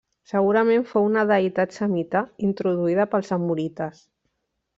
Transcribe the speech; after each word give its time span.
Segurament 0.29 0.85
fou 0.93 1.09
una 1.09 1.25
deïtat 1.31 1.75
semita 1.79 2.23
introduïda 2.49 3.07
pels 3.13 3.31
amorites. 3.39 4.03